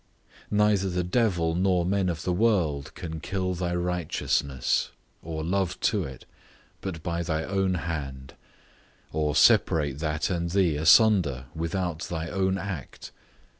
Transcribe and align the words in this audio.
Neither 0.49 0.89
the 0.89 1.03
devil, 1.03 1.53
nor 1.53 1.85
men 1.85 2.09
of 2.09 2.23
the 2.23 2.33
world, 2.33 2.91
can 2.95 3.19
kill 3.19 3.53
thy 3.53 3.75
righteousness, 3.75 4.89
or 5.21 5.43
love 5.43 5.79
to 5.81 6.05
it, 6.05 6.25
but 6.81 7.03
by 7.03 7.21
thy 7.21 7.43
own 7.43 7.75
hand; 7.75 8.33
or 9.13 9.35
separate 9.35 9.99
that 9.99 10.31
and 10.31 10.49
thee 10.49 10.75
asunder, 10.75 11.45
without 11.53 12.05
thy 12.05 12.29
own 12.29 12.57
act. 12.57 13.11